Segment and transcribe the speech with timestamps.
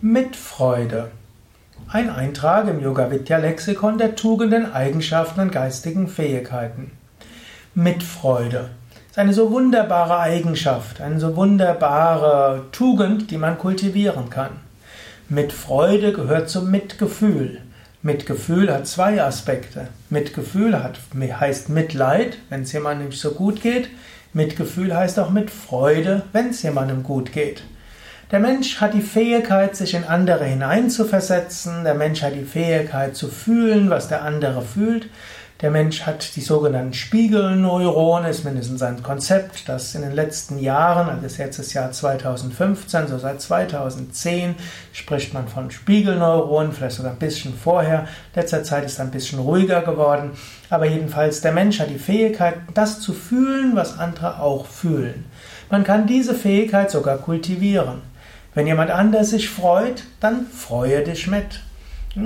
[0.00, 1.10] Mitfreude.
[1.88, 6.92] Ein Eintrag im Yoga Vidya Lexikon der Tugenden, Eigenschaften und geistigen Fähigkeiten.
[7.74, 8.70] Mitfreude
[9.10, 14.52] ist eine so wunderbare Eigenschaft, eine so wunderbare Tugend, die man kultivieren kann.
[15.28, 17.60] Mitfreude gehört zum Mitgefühl.
[18.02, 19.88] Mitgefühl hat zwei Aspekte.
[20.10, 23.88] Mitgefühl hat, heißt Mitleid, wenn es jemandem nicht so gut geht.
[24.32, 27.62] Mitgefühl heißt auch Mitfreude, wenn es jemandem gut geht.
[28.32, 31.84] Der Mensch hat die Fähigkeit, sich in andere hineinzuversetzen.
[31.84, 35.10] Der Mensch hat die Fähigkeit zu fühlen, was der andere fühlt.
[35.60, 41.10] Der Mensch hat die sogenannten Spiegelneurone, ist mindestens ein Konzept, das in den letzten Jahren,
[41.10, 44.54] also jetzt ist Jahr 2015, so seit 2010
[44.94, 48.08] spricht man von Spiegelneuronen, vielleicht sogar ein bisschen vorher.
[48.34, 50.30] Letzter Zeit ist ein bisschen ruhiger geworden.
[50.70, 55.26] Aber jedenfalls, der Mensch hat die Fähigkeit, das zu fühlen, was andere auch fühlen.
[55.70, 58.11] Man kann diese Fähigkeit sogar kultivieren.
[58.54, 61.60] Wenn jemand anders sich freut, dann freue dich mit.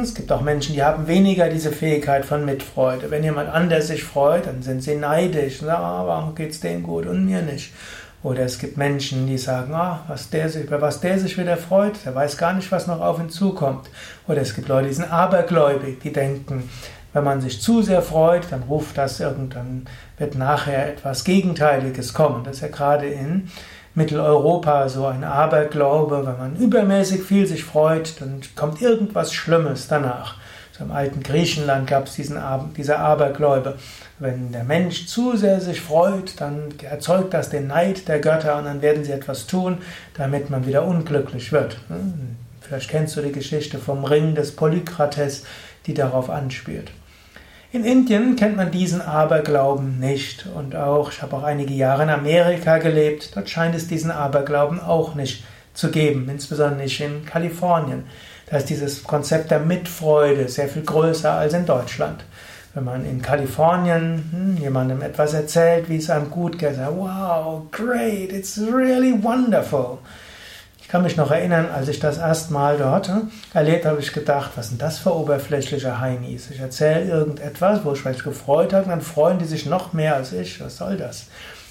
[0.00, 3.10] Es gibt auch Menschen, die haben weniger diese Fähigkeit von Mitfreude.
[3.10, 5.60] Wenn jemand anders sich freut, dann sind sie neidisch.
[5.60, 7.72] Und sagen, ah, warum geht's denen gut und mir nicht?
[8.22, 11.56] Oder es gibt Menschen, die sagen, ah, was der sich, über was der sich wieder
[11.56, 13.90] freut, der weiß gar nicht, was noch auf ihn zukommt.
[14.28, 16.70] Oder es gibt Leute, die sind abergläubig, die denken,
[17.12, 19.86] wenn man sich zu sehr freut, dann ruft das irgendwann,
[20.18, 22.44] wird nachher etwas Gegenteiliges kommen.
[22.44, 23.50] Das ist ja gerade in
[23.94, 30.36] Mitteleuropa so ein Aberglaube, wenn man übermäßig viel sich freut, dann kommt irgendwas Schlimmes danach.
[30.72, 32.38] So Im alten Griechenland gab es diesen,
[32.76, 33.76] diese Abergläube.
[34.18, 38.64] Wenn der Mensch zu sehr sich freut, dann erzeugt das den Neid der Götter und
[38.64, 39.78] dann werden sie etwas tun,
[40.16, 41.76] damit man wieder unglücklich wird.
[41.88, 45.44] Hm, vielleicht kennst du die Geschichte vom Ring des Polykrates,
[45.86, 46.90] die darauf anspielt.
[47.74, 52.10] In Indien kennt man diesen Aberglauben nicht und auch, ich habe auch einige Jahre in
[52.10, 55.42] Amerika gelebt, dort scheint es diesen Aberglauben auch nicht
[55.72, 58.04] zu geben, insbesondere nicht in Kalifornien.
[58.50, 62.22] Da ist dieses Konzept der Mitfreude sehr viel größer als in Deutschland.
[62.74, 67.62] Wenn man in Kalifornien hm, jemandem etwas erzählt, wie es einem gut geht, sagt, wow,
[67.70, 69.98] great, it's really wonderful
[70.92, 74.50] kann mich noch erinnern, als ich das erste Mal dort hm, erlebt habe, ich gedacht,
[74.56, 76.50] was sind das für oberflächliche Heinis?
[76.50, 80.16] Ich erzähle irgendetwas, wo ich mich gefreut habe, und dann freuen die sich noch mehr
[80.16, 80.60] als ich.
[80.60, 81.28] Was soll das?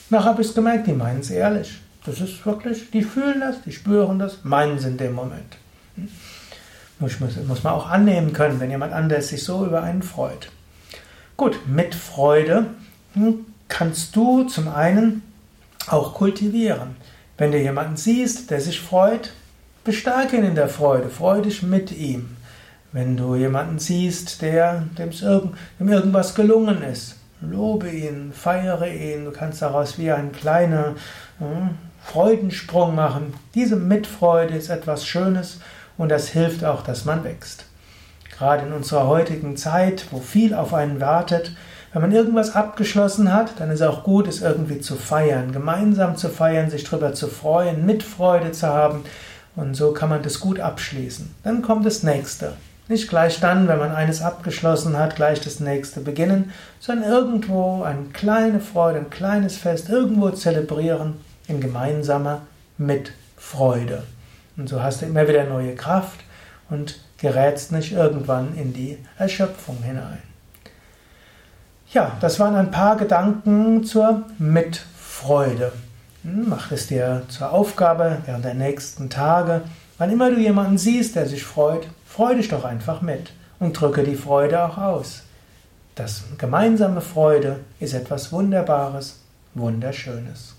[0.10, 1.80] Nach habe ich es gemerkt, die meinen es ehrlich.
[2.04, 5.56] Das ist wirklich, die fühlen das, die spüren das, meinen es in dem Moment.
[5.98, 6.10] Hm?
[6.98, 10.50] Muss, muss man auch annehmen können, wenn jemand anders sich so über einen freut.
[11.38, 12.66] Gut, mit Freude
[13.14, 15.22] hm, kannst du zum einen
[15.86, 16.96] auch kultivieren.
[17.42, 19.34] Wenn du jemanden siehst, der sich freut,
[19.84, 22.38] bestärke ihn in der Freude, freu dich mit ihm.
[22.92, 29.26] Wenn du jemanden siehst, der, dem, irgend, dem irgendwas gelungen ist, lobe ihn, feiere ihn,
[29.26, 30.98] du kannst daraus wie einen kleinen
[31.40, 31.72] hm,
[32.04, 33.34] Freudensprung machen.
[33.56, 35.62] Diese Mitfreude ist etwas Schönes
[35.98, 37.66] und das hilft auch, dass man wächst.
[38.38, 41.56] Gerade in unserer heutigen Zeit, wo viel auf einen wartet,
[41.94, 46.16] wenn man irgendwas abgeschlossen hat, dann ist es auch gut, es irgendwie zu feiern, gemeinsam
[46.16, 49.04] zu feiern, sich darüber zu freuen, Mitfreude zu haben.
[49.58, 51.36] Und so kann man das gut abschließen.
[51.44, 52.54] Dann kommt das nächste.
[52.88, 58.06] Nicht gleich dann, wenn man eines abgeschlossen hat, gleich das nächste beginnen, sondern irgendwo eine
[58.14, 61.16] kleine Freude, ein kleines Fest, irgendwo zelebrieren
[61.48, 62.44] in gemeinsamer
[62.78, 64.04] Mitfreude.
[64.56, 66.22] Und so hast du immer wieder neue Kraft
[66.70, 70.31] und gerätst nicht irgendwann in die Erschöpfung hinein.
[71.94, 75.74] Ja, das waren ein paar Gedanken zur Mitfreude.
[76.24, 79.64] Hm, mach es dir zur Aufgabe während der nächsten Tage.
[79.98, 84.04] Wann immer du jemanden siehst, der sich freut, freu dich doch einfach mit und drücke
[84.04, 85.24] die Freude auch aus.
[85.96, 89.20] Das gemeinsame Freude ist etwas Wunderbares,
[89.54, 90.56] Wunderschönes.